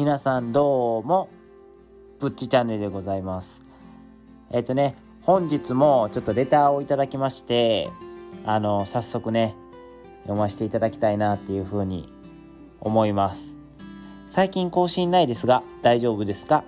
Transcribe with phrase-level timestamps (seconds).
[0.00, 1.28] 皆さんどうも、
[2.20, 3.60] ぶっちチャンネルでございます。
[4.50, 7.90] えっ、ー、とね、本日もちょっとレターをいただきまして、
[8.46, 9.54] あの、早速ね、
[10.22, 12.10] 読ませていただきたいなっていうふうに
[12.80, 13.54] 思います。
[14.30, 16.64] 最近更新ないですが、大丈夫ですか？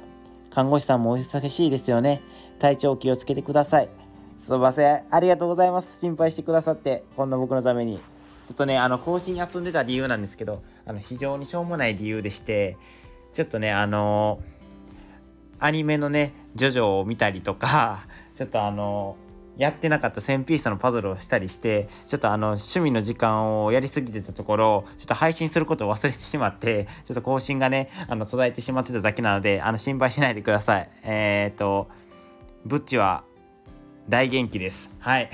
[0.51, 2.21] 看護師さんもお忙しいですよね？
[2.59, 3.89] 体調気をつけてください。
[4.39, 5.05] すいません。
[5.11, 6.01] ありがとうございます。
[6.01, 7.97] 心配してくださって、こんな僕のために。
[7.97, 12.77] ちょっとね、あの、更新休んでた理由なんですけど、あの、非常にしょうもない理由でして、
[13.33, 14.41] ちょっとね、あの
[15.59, 19.17] アニメのね、ジョジョを見たりとか、 ちょっとあの
[19.57, 30.91] やってなかった1000ピースのパズルをしたりしてちょっとあの趣味の時間をやりすぎてたところちょっと配信することを忘れてしまってちょっと更新がねあの途絶えてしまってただけなのであの心配しないでください。
[31.03, 31.89] えっ、と
[32.65, 33.25] ブッチは
[34.09, 34.91] 大元気です。
[34.99, 35.31] はい。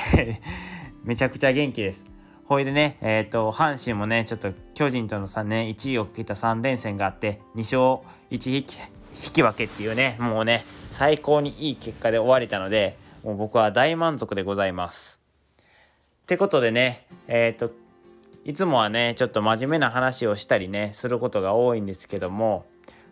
[1.04, 2.07] めちゃくちゃ元気です。
[2.48, 8.78] ほいでね、えっ、ー、と、阪神もね、ちょっと巨人との3年、1位を切った3連戦があって、2勝1引き
[9.22, 15.20] 引き分けっていうね、もうね、最高にいい結果で終われたので、もう僕は大満足でございます。
[16.22, 17.74] ってことでね、えっ、ー、と、
[18.46, 22.64] いつもはね、ちょっと真面目な話をしたりね、することが多いんですけども、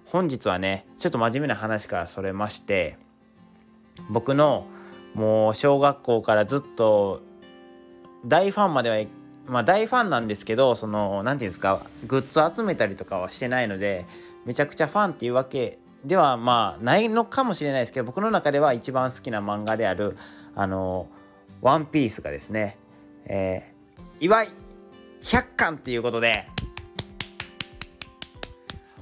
[0.07, 2.97] 本日はね、ちょっと真面目な話からそれまして、
[4.09, 4.67] 僕の
[5.13, 7.21] もう小学校からずっと
[8.25, 9.09] 大ファンまではい
[9.47, 14.07] まあ大ファンなんですけどその何て言うんですかグッズ集めたりとかはしてないので
[14.45, 20.17] めちゃくちゃファンっていうわけではまあないのかもしれないですけど僕の中では一番好きな漫画である
[20.55, 21.09] あの
[21.63, 22.79] 「ワンピースがですね、
[23.25, 24.49] えー、祝い
[25.23, 26.47] 100巻っていうことで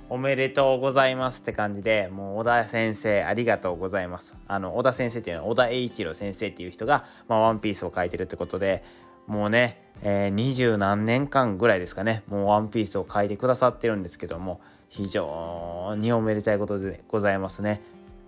[0.08, 4.36] おめでとうございますって感じでもう小田先生ありがとうございます。
[4.46, 8.84] あの小田先生っていうのは小田栄一郎先生っていう人が、まあ、ワンピースを書いてるってことで
[9.26, 12.24] もうね二十、何年間ぐらいですかね。
[12.28, 17.82] もうワンピースを書いてくださってるんですけども非常におめでたいことでございますね。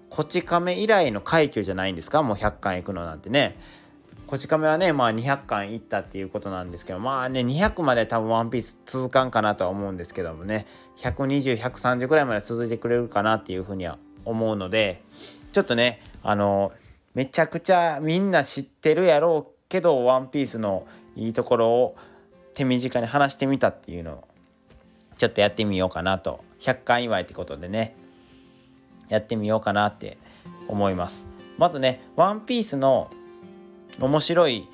[0.08, 2.22] こち亀以来の快挙じゃないんですか？
[2.22, 3.58] もう100巻いくのなんてね。
[4.26, 10.66] こち亀はねまあ200巻いったっていうことなんですけどまあね200まで多分ワンピース続かんかなとは思うんですけどもね。
[10.98, 15.02] 120130ぐらいまで続いてくれるかなっていうふうには思うので
[15.52, 16.72] ちょっとねあの
[17.14, 21.96] めちゃくちゃみんな知ってるやろうけどワンピースのいいところを
[22.54, 24.24] 手短に話してみたっていうのを
[25.18, 26.44] ちょっとやってみようかなと。
[26.60, 27.94] 100巻祝いってことでね。
[29.08, 30.18] やってみようかなって
[30.68, 31.26] 思います。
[31.58, 33.10] まずねワンピースの
[34.00, 34.68] 面白い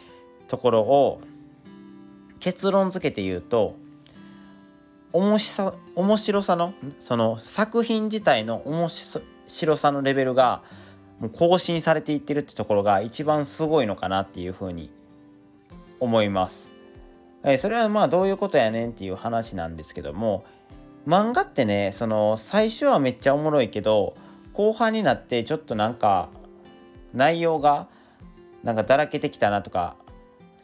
[0.49, 1.21] ところを
[2.41, 3.77] 結論付けて言うと
[5.13, 8.89] 面白さ面白さのその作品自体の面
[9.47, 10.63] 白さのレベルが
[11.23, 14.91] もう更新されていってるってところが一番すごいのかなっていうふうに
[16.01, 16.73] 思います。
[17.45, 20.45] えそれはまあどういうことやねんっていう話なんですけども
[21.07, 24.17] 漫画ってねその最初はめっちゃおもろいけど
[24.53, 26.29] 後半になってちょっとなんか
[27.15, 27.87] 内容が
[28.65, 29.97] なんかだらけてきたなとか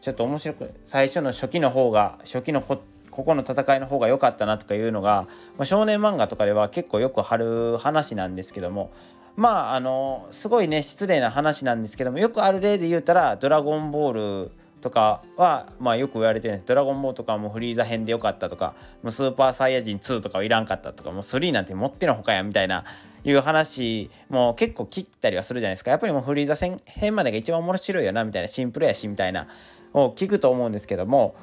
[0.01, 2.81] ちょっと面白く最初の初期の方が初期のこ
[3.11, 5.27] ここの戦いの方が良かったなとかいうのが、
[5.57, 8.93] まあ、少年漫画とかでは結構よく貼る話なんですけども
[9.39, 14.51] まああのすごいね失礼な話なんですけどもよくある例で言うたら「ドラゴンボール」
[14.83, 22.85] とかは、まあ、よく言われてるドラゴンボールとかもフリーザ編でよかったとかもうスーパーサイヤ人2とかはいらんかったとかもう3なんて持ってのほかやみたいな
[23.25, 25.91] いう話も結構切ったりはするじゃないですか。
[25.91, 29.49] やっぱりもうフリーザ編までが一番面白いよなみたいなシンプルやしみたいな。
[29.95, 31.35] を聞くと思うんですけども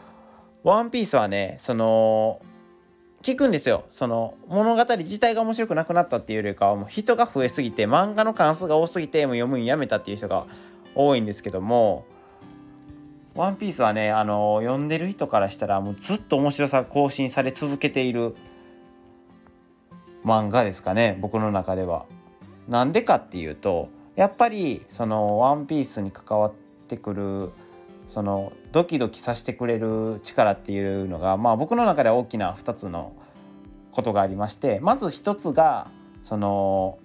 [0.63, 2.41] ワンピースはねその
[3.25, 10.46] 聞くんですよその物語自体が面白くなくなったっていうよりかはもう人が増えすぎて漫画の関数が多すぎてもう読むんやめたっていう人が
[10.94, 12.06] 多いんですけども
[13.34, 18.34] ワンピースはね、あの読んでる人からしたらもうずっと面白さが更新され続けている
[20.24, 22.06] 漫画ですかね、僕の中では。
[22.69, 26.53] なんでかっていうと、やっぱりそのワンピースに関わっ
[26.88, 27.52] てくる
[28.07, 33.13] そのドキドキさせてくれる力っていうのがまあ僕の中では大きな2つの
[33.91, 35.90] ことがありましてまず1つが
[36.23, 36.99] その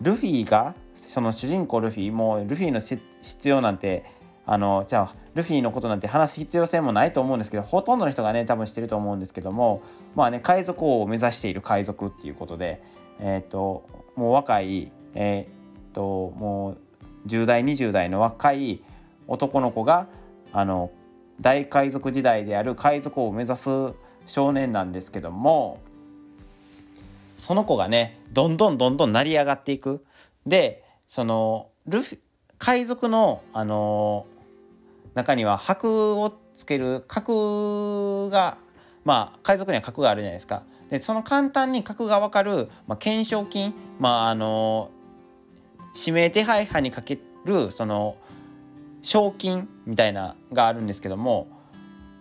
[0.00, 4.04] ルフィがその主人公ルフィもうルフィの必要なんて
[4.46, 9.82] あのじゃあルフィのことなんて話す必要性もないと思うんですけどほとんどの人がね多分知ってると思うんですけども
[10.14, 12.82] まあね海賊王を目指している海賊っていうことで
[13.18, 16.76] えっ、ー、ともう若いえっ、ー、とも
[17.24, 18.82] う10代20代の若い
[19.28, 20.08] 男の子が
[20.52, 20.90] あの
[21.40, 23.68] 大海賊時代である海賊を目指す
[24.26, 25.80] 少年なんですけども
[27.38, 30.04] その子がねどんどんどんどん成り上がっていく。
[30.46, 32.18] でそのルフィ
[32.58, 34.26] 海賊のあの
[35.14, 38.56] 中には箔をつける角が
[39.04, 40.62] まあ海賊には角があるじゃないですか。
[40.90, 44.90] でその簡単に格が分かる、まあ、懸賞金まああの
[45.98, 48.16] 指名手配犯にかけるその
[49.06, 51.46] 賞金みたいながあるんですけども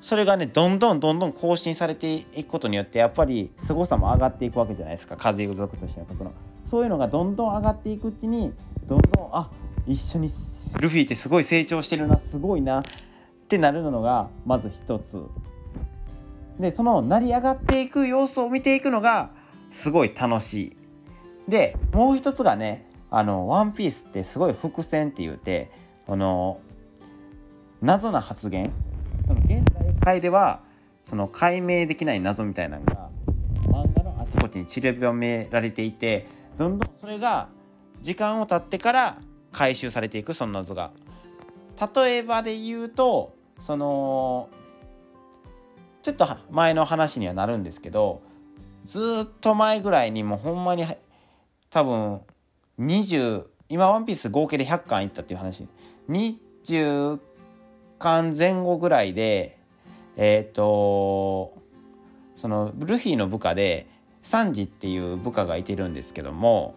[0.02, 5.18] それがねどんどんどんどん更新されていくことによってやっぱり凄さも上がっていくわけじゃないですか。
[5.18, 6.32] 風俗としての格の。
[6.70, 8.54] そういうのがどんどん上がっていくうちに
[8.86, 9.50] どんどんあ
[9.88, 10.32] 一緒に
[10.80, 12.84] ルフィってすごい成長してるなすごいなっ
[13.48, 15.24] てなるのがまず一つ。
[16.60, 19.32] でその成り上がっていく様子を見ていくのが
[19.72, 20.78] すごい楽しい。
[21.50, 25.72] でもう一つがねあの「ワンピースってすごい伏線って言うて
[26.08, 26.60] あの
[27.82, 28.72] 謎な発言
[29.28, 30.62] その現代界では
[31.04, 33.10] その解明できない謎みたいなのが
[33.68, 36.28] 漫画のあちこちに散りばめられていて
[36.58, 37.50] どんどんそれが
[38.02, 39.18] 時間を経ってから
[39.52, 40.92] 回収されていくその謎が。
[41.96, 44.50] 例えばで言うとその
[46.02, 48.22] ちょっと前の話にはなるんですけど
[48.86, 50.86] ずっと前ぐらいにもうほんまに
[51.70, 52.22] 多分
[52.80, 55.68] 20今「ワンピース合計で100巻いったっていう話
[56.10, 57.20] 20
[58.00, 59.58] 巻前後ぐらいで
[60.18, 61.58] えっ、ー、と
[62.36, 63.88] そのルフィの部下で
[64.22, 66.76] サンジっていう部下がいてるんですけども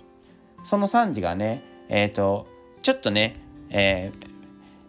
[0.64, 2.46] そのサンジがねえっ、ー、と
[2.82, 3.36] ちょっとね、
[3.70, 4.26] えー、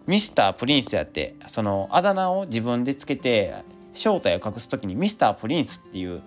[0.08, 3.54] ミスタープリンスやってそのあだ名を自分でつけて
[3.94, 6.22] 正体を隠す時にミスタープリンスっていう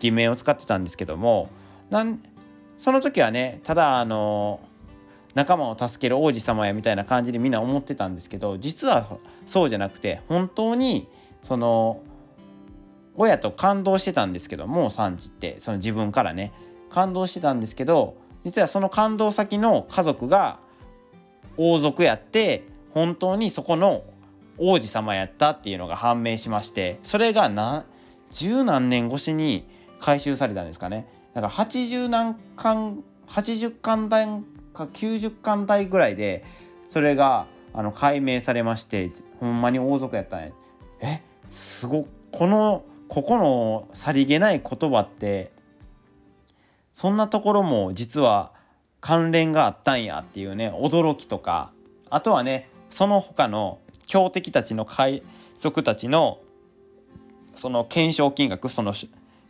[0.00, 1.48] 偽名を使ってたんですけども
[1.90, 2.20] なん
[2.76, 4.60] その時はねただあの
[5.34, 11.08] 仲間を助ける王子様やみたいな感じでみんな思ってたんですけど実はそうじゃなくて本当に
[11.42, 12.00] その
[13.16, 16.52] 親と感動してたんですけどもサンジってその自分からね。
[16.94, 20.60] 感動してたんですけど実はその感動先の家族が
[21.56, 24.04] 王族やって本当にそこの
[24.58, 27.84] 王子様やったっていうのが判明しましてそれが何
[28.30, 29.66] 十何年越しに
[29.98, 31.08] 回収されたんですかね。
[31.34, 34.28] だから80何巻80巻台
[34.74, 36.44] か90巻台ぐらいで
[36.88, 39.10] それがあの解明されまして
[39.40, 40.52] ほんまに王族やったね
[41.00, 45.52] えすごこのここのさりげない言葉って
[46.92, 48.52] そんなところも実は
[49.00, 51.72] 関連があったんやっていうね驚きとか。
[52.14, 55.24] あとはねその他の強敵たちの海
[55.58, 56.38] 賊たちの
[57.52, 58.94] その懸賞金額その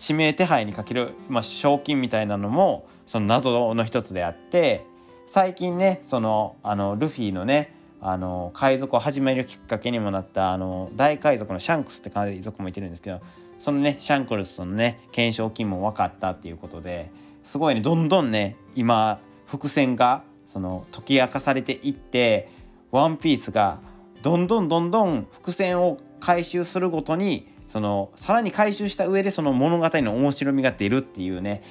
[0.00, 4.86] 指名手配にかける、まあ、賞金みたいなのもその謎の一つであって
[5.26, 13.20] 最近ねそのあのルフィのねあの海賊を始めるきっかけにもなったあの大海賊のシャンクスって海賊もいてるんですけど
[13.58, 17.10] そのねシャンクルスのね懸賞金も分かったっていうことで
[17.42, 22.50] すごいねどんどんね今伏線がその解き明かされていって
[22.90, 23.80] ワンピースが
[24.22, 31.62] どんどんどんどん伏線を回収するごとにそのさらに回収した上でその物語の面白みが出るっていうね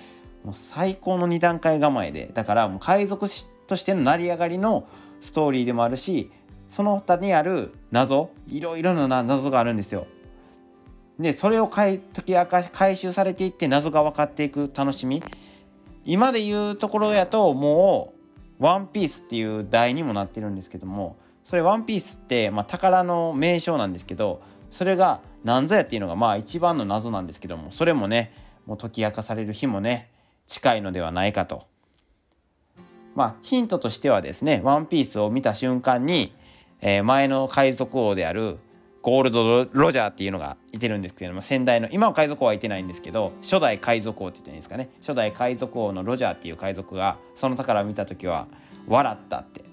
[0.44, 3.28] もう最高の2段階構えでだからもう海賊
[3.68, 4.88] としての成り上がりの
[5.22, 6.32] ストーリーでもあるし
[6.70, 10.08] その他にある謎いろいろな謎があるんですよ。
[11.20, 15.22] でそれを解き明かし回収されていって謎が分かっていく楽しみ
[16.06, 18.14] 今で言うところやとも
[18.60, 24.42] うワンピースっていう題にもなってるんですけどもそれワンピースって、まあ、宝の名称なんですけど
[24.72, 28.34] それが何ぞやっていうのがまあ一番の謎なんですけどもそれもね
[28.66, 30.10] もう解き明かされる日もね
[30.48, 31.68] 近いのではないかと。
[33.16, 36.34] まあヒントとしてはですねワンピースを見た瞬間に、
[36.82, 38.58] えー、前の海賊王である
[39.04, 44.90] ゴールドロジャーっていうのがいてるんですけども先代の今は海賊王はいてないんですけど初代海賊王って言っていいんですかね。
[45.02, 48.48] 初代海賊王のロジャーっていう海賊がその宝を見た時は
[48.88, 49.64] 笑ったって。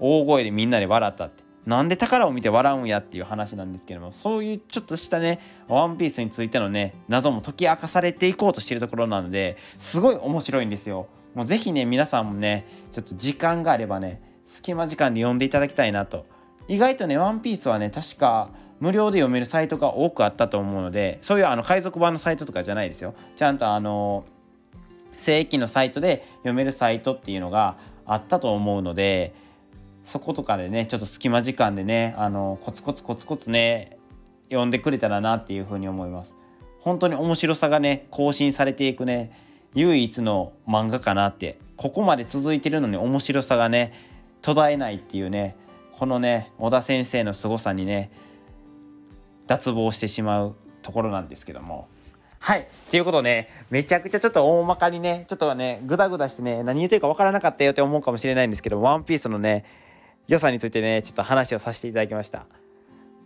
[0.00, 1.44] 大声でみんなで笑ったって。
[1.66, 16.24] なんで宝を見て笑うんやっていう話なんですけどもそういうちょっとしたねワンピースについてのね謎も解き明かされていこうとしてるところなのですごい面白いんですよもう是非ね皆さんもねちょっと時間があればね隙間時間で読んでいただきたいなと
[16.70, 18.48] 意外とね、ワンピースはね、確か
[18.78, 23.12] 無料で読めるサイトが多くあったと思うので、そういうあの海賊版のサイトとかじゃないですよ。
[23.34, 24.24] ちゃんとあの、
[25.10, 27.76] 正規のサイトで読めるサイトっていうのが
[28.06, 29.34] あったと思うので、
[30.04, 33.98] そことかでね、ちょっと隙間時間でね、あの、コツコツコツコツね、
[34.48, 36.34] 読んでくれたらなっていうふうに思います。
[36.80, 39.32] 本当に面白さがね、更新されていくね、
[39.74, 43.92] 唯一の漫画かなって、ここまで続いてるのに面白さがね、
[44.42, 45.56] 途絶えないっていうね、
[45.92, 48.10] このね小田先生の凄さにね
[49.46, 51.88] 脱帽してしまうところなんですけども。
[52.38, 52.68] はい。
[52.90, 59.66] ということで、ね、めちゃくちゃちょっと大まかにね、ちょっとね、グダグダしてね、何言ってるかわからなかったよって思うかもしれないんですけど、ワンピースのね、
[60.28, 62.46] 良さについてね、ちょっと話をさせていただきました。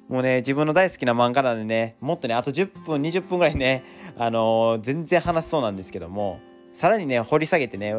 [0.09, 3.85] もうね自分の大好きな漫画なんでねもっとねあと10分20分ぐらいね
[4.19, 6.41] あのー、全然話せそうなんですけども
[6.75, 7.97] さらにね掘り下げてね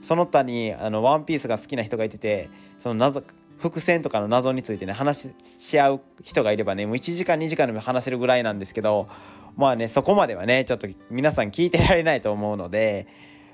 [0.00, 3.22] その他にあのワンピースが好きな人がいててその謎
[3.58, 9.08] 伏線とかの謎についてね話し合う人がいればねもう1時間2時間でも話せるぐらいなんですけど
[9.56, 13.06] まあねそこまではねちょっと皆さん聞いてられないと思うので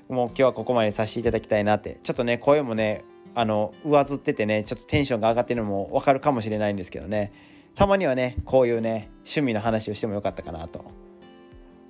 [0.07, 3.03] もう今日はここまでさせていただきたいなってちょっとね声もね
[3.39, 7.31] あの上ずっててねちょっとテンションが上がってるのも分かるかもしれないんですけどね。
[7.75, 10.83] たまにはねこういうね趣味の話をしてもよかったかなと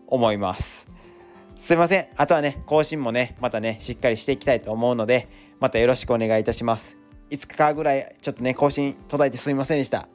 [0.07, 0.87] 思います。
[1.55, 2.07] すいません。
[2.17, 5.29] あとはね更新もねまたねしっかりしていきたいと思うので
[5.61, 6.97] またよろしくお願いいたします。
[7.29, 10.09] 5日ぐらいちょっとね更新途絶えてすみませんでした。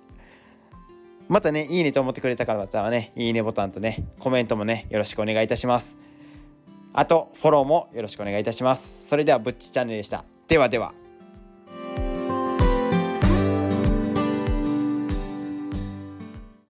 [1.29, 5.97] またねいいねと思ってくれた方はねいいねボタンとねコメントもねよろしくお願いいたします。
[6.93, 9.09] あとフォローもよろしくお願いいたします。
[9.09, 10.27] それではぶっちチャンネルでした。
[10.47, 10.93] ではでは。